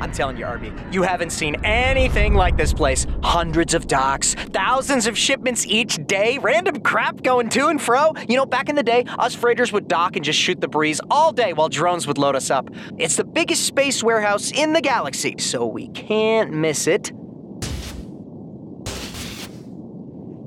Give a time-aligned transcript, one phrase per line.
[0.00, 3.06] I'm telling you, RB, you haven't seen anything like this place.
[3.22, 8.12] Hundreds of docks, thousands of shipments each day, random crap going to and fro.
[8.28, 11.00] You know, back in the day, us freighters would dock and just shoot the breeze
[11.10, 12.70] all day while drones would load us up.
[12.96, 17.10] It's the biggest space warehouse in the galaxy, so we can't miss it.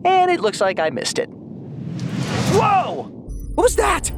[0.04, 1.30] And it looks like I missed it.
[2.54, 3.04] Whoa!
[3.56, 4.12] What was that?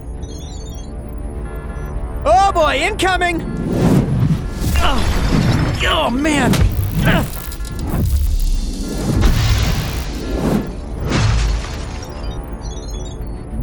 [2.25, 3.41] Oh boy, incoming!
[4.77, 5.22] Oh.
[5.85, 6.51] Oh, man!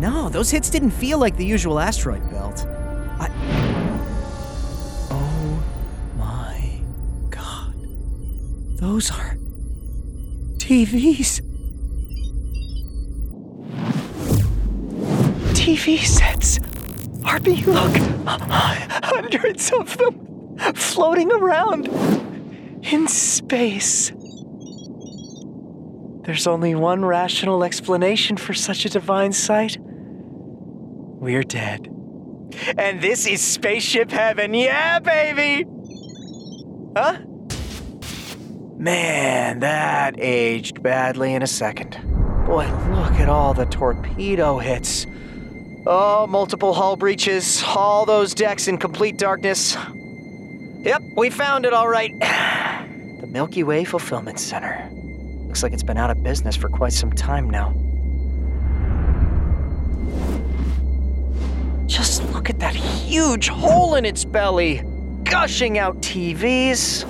[0.01, 2.65] No, those hits didn't feel like the usual asteroid belt.
[3.19, 3.29] I...
[5.11, 5.63] Oh
[6.17, 6.81] my
[7.31, 7.75] god.
[8.77, 9.37] Those are.
[10.57, 11.43] TVs.
[15.53, 16.59] TV sets.
[17.21, 17.97] RB, look!
[19.05, 20.30] Hundreds of them!
[20.75, 21.89] Floating around
[22.83, 24.13] in space.
[26.25, 29.79] There's only one rational explanation for such a divine sight.
[29.81, 31.89] We're dead.
[32.77, 34.55] And this is spaceship heaven.
[34.55, 35.67] Yeah, baby!
[36.97, 37.19] Huh?
[38.77, 41.99] Man, that aged badly in a second.
[42.47, 45.07] Boy, look at all the torpedo hits.
[45.87, 49.77] Oh, multiple hull breaches, all those decks in complete darkness.
[50.83, 52.15] Yep, we found it all right.
[53.21, 54.89] The Milky Way Fulfillment Center.
[55.47, 57.75] Looks like it's been out of business for quite some time now.
[61.87, 64.83] Just look at that huge hole in its belly,
[65.25, 67.05] gushing out TVs.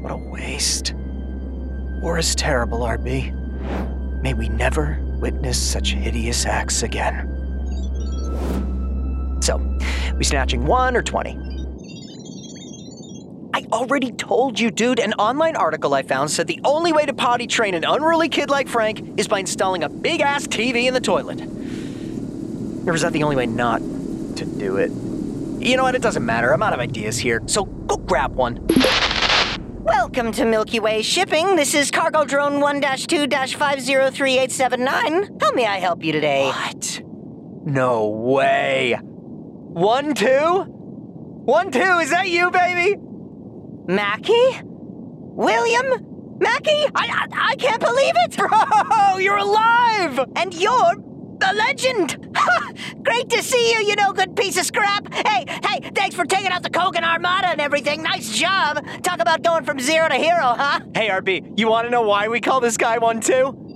[0.00, 0.94] What a waste.
[2.00, 3.32] War is terrible, RB.
[4.22, 7.26] May we never witness such hideous acts again.
[9.42, 9.56] So,
[10.16, 11.49] we snatching one or 20?
[13.72, 14.98] Already told you, dude.
[14.98, 18.50] An online article I found said the only way to potty train an unruly kid
[18.50, 21.40] like Frank is by installing a big ass TV in the toilet.
[22.84, 24.90] Or is that the only way not to do it?
[25.64, 25.94] You know what?
[25.94, 26.52] It doesn't matter.
[26.52, 27.42] I'm out of ideas here.
[27.46, 28.66] So go grab one.
[29.84, 31.54] Welcome to Milky Way Shipping.
[31.54, 35.38] This is Cargo Drone 1 2 503879.
[35.40, 36.46] How may I help you today?
[36.46, 37.02] What?
[37.64, 38.98] No way.
[39.00, 40.64] One, two?
[41.44, 43.00] One, two, is that you, baby?
[43.90, 44.60] Mackie?
[44.62, 46.38] William?
[46.38, 46.86] Mackie?
[46.94, 48.36] I, I, I can't believe it!
[48.36, 50.20] Bro, oh, you're alive!
[50.36, 50.94] And you're
[51.42, 52.32] a legend!
[53.02, 55.12] Great to see you, you know, good piece of scrap!
[55.12, 58.04] Hey, hey, thanks for taking out the Kogan Armada and everything.
[58.04, 58.86] Nice job!
[59.02, 60.78] Talk about going from zero to hero, huh?
[60.94, 63.69] Hey, RB, you want to know why we call this guy one too?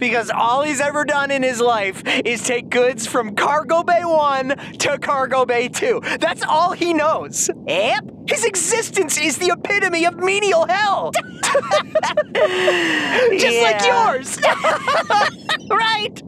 [0.00, 4.48] Because all he's ever done in his life is take goods from Cargo Bay 1
[4.78, 6.00] to Cargo Bay 2.
[6.18, 7.48] That's all he knows.
[7.66, 8.04] Yep.
[8.28, 11.12] His existence is the epitome of menial hell.
[13.38, 14.38] Just like yours.
[15.70, 16.22] right.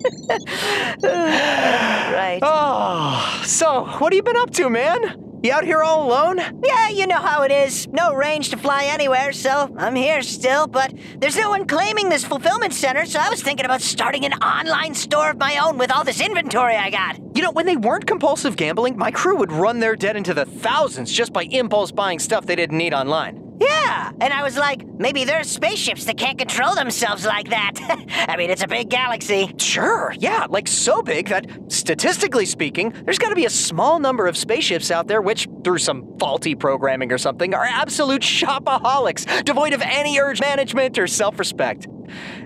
[1.03, 2.41] right.
[2.43, 5.32] Oh, so what have you been up to, man?
[5.43, 6.39] You out here all alone?
[6.65, 7.89] Yeah, you know how it is.
[7.89, 12.25] No range to fly anywhere, so I'm here still, but there's no one claiming this
[12.25, 15.91] fulfillment center, so I was thinking about starting an online store of my own with
[15.91, 17.19] all this inventory I got.
[17.35, 20.45] You know, when they weren't compulsive gambling, my crew would run their debt into the
[20.45, 23.42] thousands just by impulse buying stuff they didn't need online.
[23.61, 27.73] Yeah, and I was like, maybe there's spaceships that can't control themselves like that.
[28.29, 29.55] I mean, it's a big galaxy.
[29.59, 34.37] Sure, yeah, like so big that, statistically speaking, there's gotta be a small number of
[34.37, 39.83] spaceships out there which, through some faulty programming or something, are absolute shopaholics, devoid of
[39.83, 41.87] any urge management or self respect.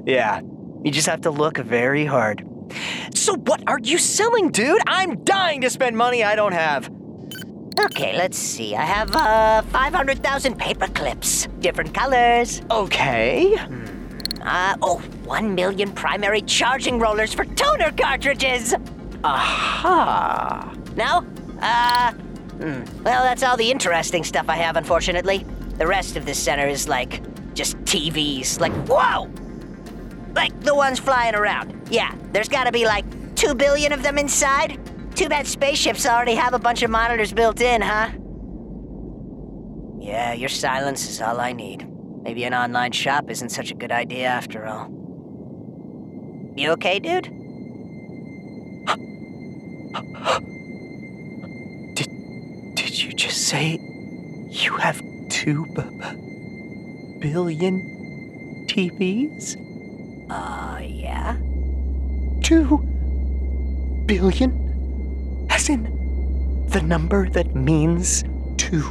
[0.04, 0.40] Yeah,
[0.84, 2.44] You just have to look very hard.
[3.14, 4.80] So, what are you selling, dude?
[4.86, 6.90] I'm dying to spend money I don't have.
[7.78, 8.74] Okay, let's see.
[8.74, 12.62] I have uh 500,000 paper clips, different colors.
[12.70, 13.54] Okay.
[14.42, 18.74] Uh oh, 1 million primary charging rollers for toner cartridges.
[19.24, 20.74] Aha.
[20.96, 21.24] Now,
[21.60, 23.02] Uh hmm.
[23.02, 25.44] well, that's all the interesting stuff I have unfortunately.
[25.78, 27.20] The rest of this center is like
[27.54, 28.58] just TVs.
[28.60, 29.28] Like, whoa!
[30.34, 31.74] Like the ones flying around.
[31.90, 33.04] Yeah, there's got to be like
[33.36, 34.78] 2 billion of them inside.
[35.16, 38.10] Too bad spaceships already have a bunch of monitors built in, huh?
[39.98, 41.88] Yeah, your silence is all I need.
[42.22, 44.90] Maybe an online shop isn't such a good idea after all.
[46.54, 47.24] You okay, dude?
[51.94, 53.78] Did did you just say
[54.50, 59.56] you have two b- b- billion TVs?
[60.28, 61.38] Uh, yeah?
[62.42, 62.78] Two
[64.04, 64.65] billion?
[65.68, 68.22] In the number that means
[68.56, 68.84] two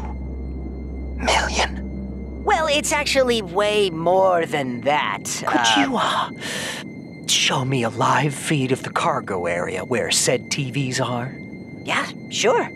[1.16, 2.44] million.
[2.44, 5.24] Well, it's actually way more than that.
[5.24, 6.30] Could Uh, you, uh,
[7.28, 11.34] show me a live feed of the cargo area where said TVs are?
[11.86, 12.70] Yeah, sure.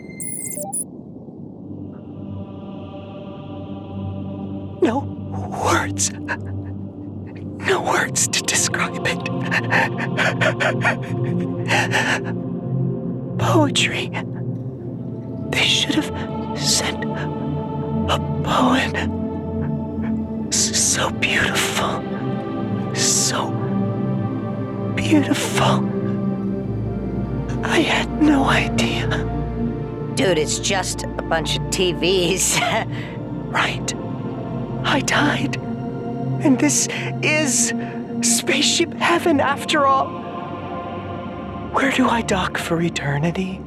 [4.82, 5.00] No
[5.62, 6.10] words.
[7.66, 9.20] No words to describe it.
[13.40, 14.10] Poetry.
[15.50, 18.94] They should have sent a poet.
[20.52, 22.02] So beautiful.
[22.94, 23.50] So
[24.94, 25.88] beautiful.
[27.64, 29.08] I had no idea.
[30.14, 32.60] Dude, it's just a bunch of TVs.
[33.50, 33.92] Right.
[34.84, 35.56] I died.
[35.56, 36.86] And this
[37.20, 37.72] is
[38.22, 40.19] spaceship heaven after all.
[41.72, 43.60] Where do I dock for eternity?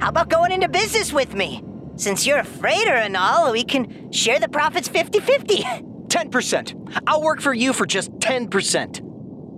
[0.00, 1.62] How about going into business with me?
[1.96, 5.62] Since you're a freighter and all, we can share the profits 50 50.
[6.08, 7.02] 10%.
[7.06, 9.00] I'll work for you for just 10%.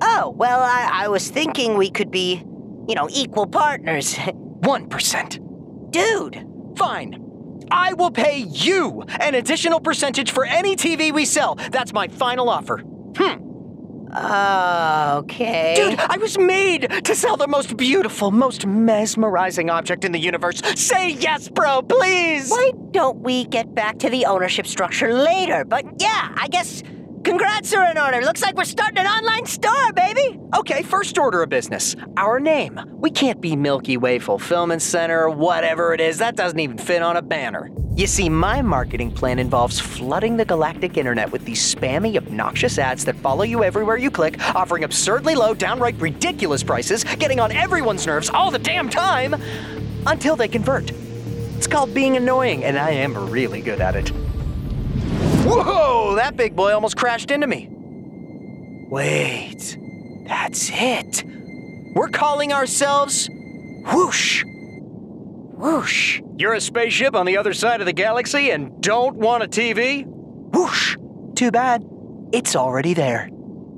[0.03, 2.43] Oh, well, I, I was thinking we could be,
[2.89, 4.15] you know, equal partners.
[4.17, 5.91] 1%.
[5.93, 7.19] Dude, Fine.
[7.71, 11.55] I will pay you an additional percentage for any TV we sell.
[11.55, 12.79] That's my final offer.
[13.17, 13.52] Hmm.
[14.15, 15.75] Okay.
[15.77, 20.61] Dude, I was made to sell the most beautiful, most mesmerizing object in the universe.
[20.77, 22.51] Say yes, bro, please.
[22.51, 25.65] Why don't we get back to the ownership structure later?
[25.65, 26.83] But yeah, I guess
[27.25, 28.21] congrats are in order.
[28.21, 30.39] Looks like we're starting an online store, baby.
[30.57, 31.97] Okay, first order of business.
[32.17, 32.81] Our name.
[32.93, 36.19] We can't be Milky Way Fulfillment Center or whatever it is.
[36.19, 37.71] That doesn't even fit on a banner.
[37.95, 43.05] You see, my marketing plan involves flooding the galactic internet with these spammy, obnoxious ads
[43.05, 48.07] that follow you everywhere you click, offering absurdly low, downright ridiculous prices, getting on everyone's
[48.07, 49.35] nerves all the damn time,
[50.07, 50.91] until they convert.
[51.59, 54.09] It's called being annoying, and I am really good at it.
[55.45, 57.69] Whoa, that big boy almost crashed into me.
[58.89, 59.77] Wait,
[60.25, 61.25] that's it.
[61.95, 64.32] We're calling ourselves Whoosh.
[65.63, 66.21] Whoosh.
[66.39, 70.05] You're a spaceship on the other side of the galaxy and don't want a TV?
[70.05, 70.97] Whoosh.
[71.37, 71.89] Too bad.
[72.33, 73.31] It's already there.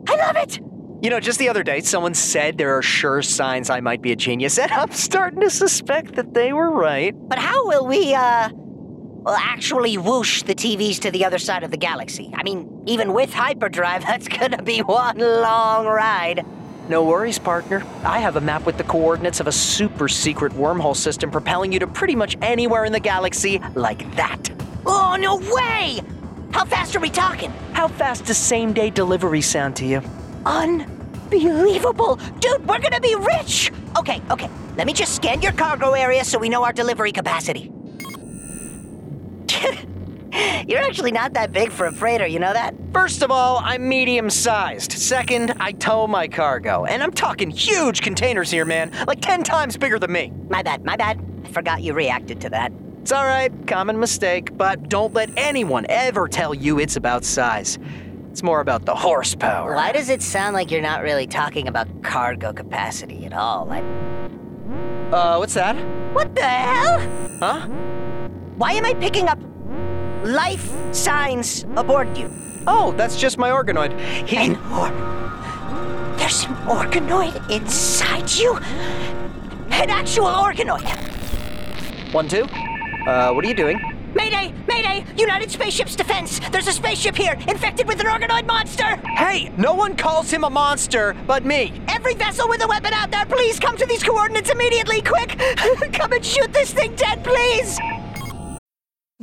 [0.08, 0.60] I love it.
[1.02, 4.12] You know, just the other day, someone said there are sure signs I might be
[4.12, 7.14] a genius, and I'm starting to suspect that they were right.
[7.28, 11.70] But how will we, uh, well, actually whoosh the TVs to the other side of
[11.70, 12.32] the galaxy?
[12.34, 16.46] I mean, even with hyperdrive, that's gonna be one long ride.
[16.88, 17.82] No worries, partner.
[18.04, 21.78] I have a map with the coordinates of a super secret wormhole system propelling you
[21.78, 24.50] to pretty much anywhere in the galaxy like that.
[24.84, 26.02] Oh, no way!
[26.52, 27.50] How fast are we talking?
[27.72, 30.02] How fast does same day delivery sound to you?
[30.44, 32.16] Unbelievable!
[32.40, 33.72] Dude, we're gonna be rich!
[33.98, 37.72] Okay, okay, let me just scan your cargo area so we know our delivery capacity.
[40.66, 42.74] You're actually not that big for a freighter, you know that?
[42.92, 44.92] First of all, I'm medium sized.
[44.92, 46.84] Second, I tow my cargo.
[46.86, 48.90] And I'm talking huge containers here, man.
[49.06, 50.32] Like 10 times bigger than me.
[50.48, 51.24] My bad, my bad.
[51.44, 52.72] I forgot you reacted to that.
[53.02, 57.78] It's alright, common mistake, but don't let anyone ever tell you it's about size.
[58.30, 59.76] It's more about the horsepower.
[59.76, 63.70] Why does it sound like you're not really talking about cargo capacity at all?
[63.70, 63.80] I...
[65.12, 65.76] Uh, what's that?
[66.12, 66.98] What the hell?
[67.38, 67.68] Huh?
[68.56, 69.38] Why am I picking up
[70.24, 72.30] life signs aboard you?
[72.66, 73.98] Oh, that's just my organoid.
[74.26, 74.36] He.
[74.36, 74.90] An or...
[76.16, 78.56] There's an organoid inside you?
[78.56, 80.82] An actual organoid!
[82.14, 82.44] One, two.
[83.06, 83.78] Uh, what are you doing?
[84.14, 84.54] Mayday!
[84.66, 85.04] Mayday!
[85.18, 86.40] United Spaceships Defense!
[86.50, 88.96] There's a spaceship here, infected with an organoid monster!
[89.16, 91.72] Hey, no one calls him a monster but me.
[91.88, 95.02] Every vessel with a weapon out there, please come to these coordinates immediately!
[95.02, 95.36] Quick!
[95.92, 97.78] come and shoot this thing dead, please!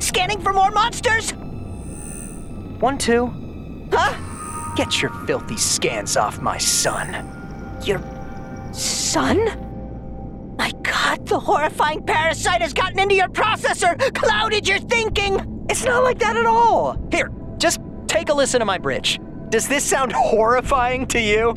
[0.00, 1.32] Scanning for more monsters!
[2.80, 3.32] One, two.
[3.92, 4.74] Huh?
[4.76, 7.78] Get your filthy scans off my son.
[7.84, 8.02] Your
[8.72, 9.38] son?
[10.58, 15.66] My god, the horrifying parasite has gotten into your processor, clouded your thinking!
[15.68, 16.98] It's not like that at all.
[17.10, 19.18] Here, just take a listen to my bridge.
[19.48, 21.54] Does this sound horrifying to you?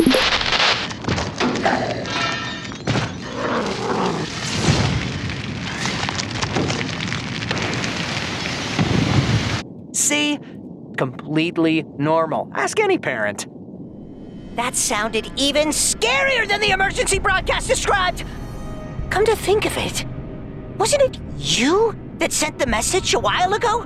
[10.08, 10.40] See?
[10.98, 12.50] Completely normal.
[12.56, 13.46] Ask any parent.
[14.56, 18.24] That sounded even scarier than the emergency broadcast described!
[19.10, 20.06] Come to think of it,
[20.78, 23.86] wasn't it you that sent the message a while ago?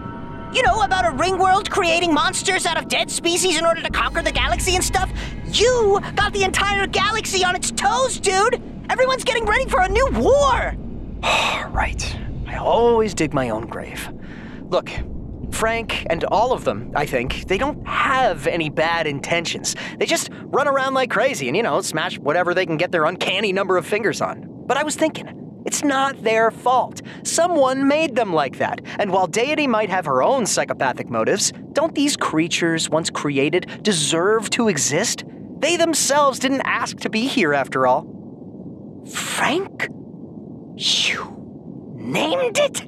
[0.54, 3.90] You know, about a ring world creating monsters out of dead species in order to
[3.90, 5.12] conquer the galaxy and stuff?
[5.52, 8.62] You got the entire galaxy on its toes, dude!
[8.92, 10.76] Everyone's getting ready for a new war!
[11.72, 12.18] right.
[12.46, 14.08] I always dig my own grave.
[14.70, 14.92] Look,
[15.52, 19.76] Frank and all of them, I think, they don't have any bad intentions.
[19.98, 23.06] They just run around like crazy and, you know, smash whatever they can get their
[23.06, 24.46] uncanny number of fingers on.
[24.66, 27.02] But I was thinking, it's not their fault.
[27.24, 28.82] Someone made them like that.
[28.98, 34.50] And while Deity might have her own psychopathic motives, don't these creatures, once created, deserve
[34.52, 35.24] to exist?
[35.60, 38.08] They themselves didn't ask to be here after all.
[39.14, 39.88] Frank?
[40.76, 42.82] You named it?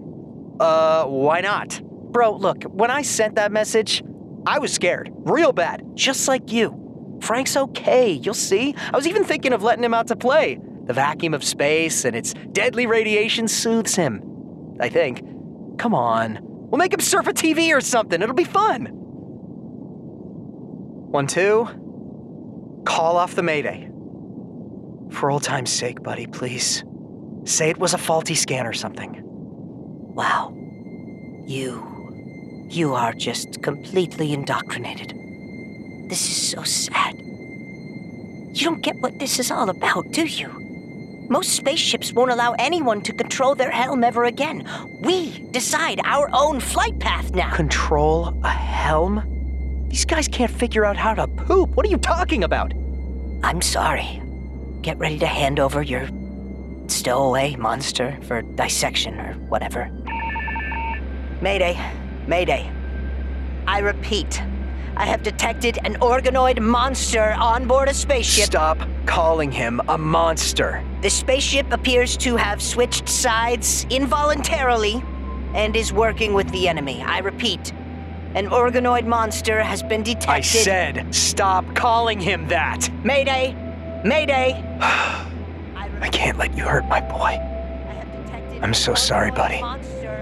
[0.59, 1.79] Uh, why not?
[2.13, 4.03] Bro, look, when I sent that message,
[4.45, 5.11] I was scared.
[5.13, 5.83] Real bad.
[5.95, 7.19] Just like you.
[7.21, 8.75] Frank's okay, you'll see.
[8.93, 10.59] I was even thinking of letting him out to play.
[10.85, 14.77] The vacuum of space and its deadly radiation soothes him.
[14.79, 15.23] I think.
[15.79, 16.37] Come on.
[16.41, 18.21] We'll make him surf a TV or something.
[18.21, 18.89] It'll be fun.
[21.11, 21.67] One, two.
[22.85, 23.89] Call off the Mayday.
[25.09, 26.83] For old time's sake, buddy, please.
[27.45, 29.19] Say it was a faulty scan or something.
[29.23, 30.53] Wow.
[31.45, 31.92] You.
[32.73, 35.13] You are just completely indoctrinated.
[36.09, 37.19] This is so sad.
[37.19, 40.49] You don't get what this is all about, do you?
[41.29, 44.67] Most spaceships won't allow anyone to control their helm ever again.
[45.01, 47.53] We decide our own flight path now.
[47.55, 49.21] Control a helm?
[49.89, 51.75] These guys can't figure out how to poop.
[51.75, 52.73] What are you talking about?
[53.43, 54.19] I'm sorry.
[54.81, 56.09] Get ready to hand over your
[56.87, 59.91] stowaway monster for dissection or whatever.
[61.39, 61.79] Mayday.
[62.27, 62.71] Mayday.
[63.67, 64.41] I repeat,
[64.95, 68.45] I have detected an organoid monster on board a spaceship.
[68.45, 70.83] Stop calling him a monster.
[71.01, 75.03] The spaceship appears to have switched sides involuntarily
[75.53, 77.01] and is working with the enemy.
[77.01, 77.73] I repeat,
[78.35, 80.29] an organoid monster has been detected.
[80.29, 82.89] I said, stop calling him that.
[83.03, 83.55] Mayday!
[84.05, 84.53] Mayday!
[84.81, 87.39] I can't let you hurt my boy.
[88.61, 89.61] I'm so sorry, buddy.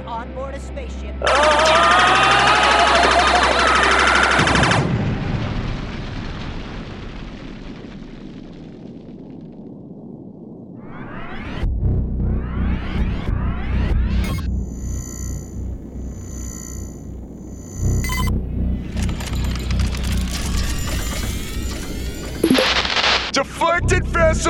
[0.07, 1.15] On board a spaceship.
[1.27, 2.41] Ah!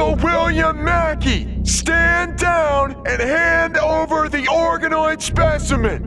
[0.02, 6.02] Vessel William Mackie, stand down and hand over the organoid specimen.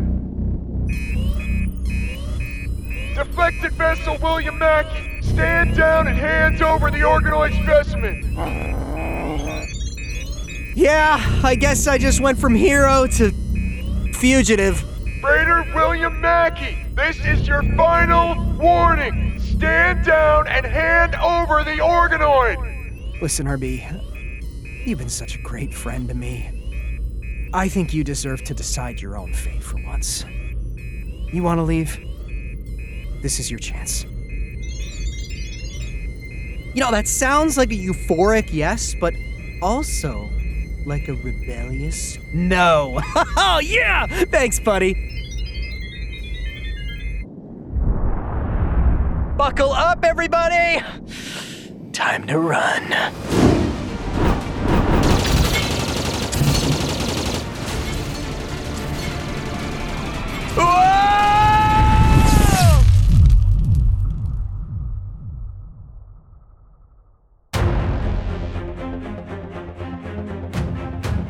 [3.15, 8.35] Deflected vessel William Mackie, stand down and hands over the organoid specimen.
[10.75, 13.31] Yeah, I guess I just went from hero to
[14.15, 14.81] fugitive.
[15.21, 19.39] Freighter William Mackie, this is your final warning.
[19.39, 22.74] Stand down and hand over the organoid.
[23.23, 27.51] Listen, RB, you've been such a great friend to me.
[27.55, 30.25] I think you deserve to decide your own fate for once.
[31.33, 31.99] You want to leave?
[33.23, 34.05] This is your chance.
[36.75, 39.15] You know, that sounds like a euphoric yes, but
[39.63, 40.29] also
[40.85, 43.01] like a rebellious no.
[43.15, 44.07] oh, yeah!
[44.09, 44.95] Thanks, buddy.
[49.37, 50.83] Buckle up, everybody!
[51.95, 52.93] Time to run.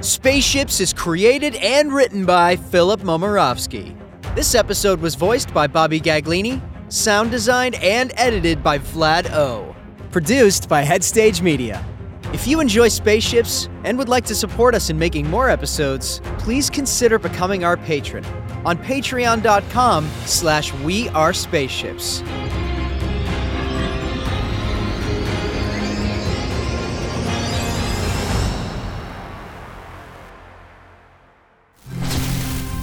[0.00, 3.94] Spaceships is created and written by Filip Momirovski.
[4.35, 9.76] This episode was voiced by Bobby Gaglini, sound designed and edited by Vlad O.
[10.14, 11.85] Produced by Headstage Media.
[12.33, 16.71] If you enjoy spaceships and would like to support us in making more episodes, please
[16.71, 18.25] consider becoming our patron
[18.64, 22.23] on patreon.com slash we are spaceships.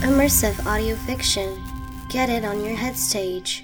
[0.02, 1.58] Immersive audio fiction.
[2.10, 3.64] Get it on your head stage.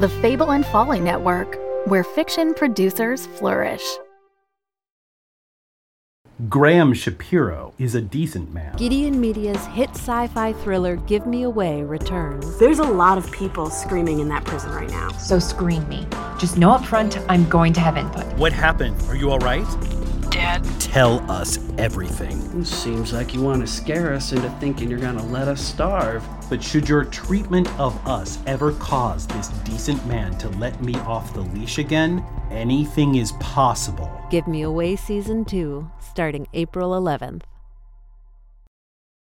[0.00, 3.84] The Fable and Folly Network, where fiction producers flourish.
[6.48, 8.74] Graham Shapiro is a decent man.
[8.78, 12.58] Gideon Media's hit sci fi thriller Give Me Away returns.
[12.58, 15.10] There's a lot of people screaming in that prison right now.
[15.10, 16.06] So screen me.
[16.38, 18.24] Just know up front I'm going to have input.
[18.38, 18.96] What happened?
[19.10, 19.66] Are you alright?
[20.62, 20.80] Dad.
[20.80, 22.60] Tell us everything.
[22.60, 25.60] It seems like you want to scare us into thinking you're going to let us
[25.60, 26.24] starve.
[26.48, 31.32] But should your treatment of us ever cause this decent man to let me off
[31.32, 34.10] the leash again, anything is possible.
[34.30, 37.42] Give Me Away Season 2, starting April 11th.